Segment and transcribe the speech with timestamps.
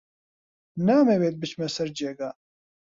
[0.87, 2.29] نامەوێت بچمە سەر جێگا.